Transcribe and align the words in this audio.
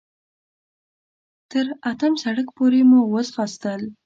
تر 1.51 1.65
اتم 1.91 2.13
سړک 2.23 2.47
پورې 2.57 2.81
مو 2.89 2.99
وځغاستل. 3.13 3.81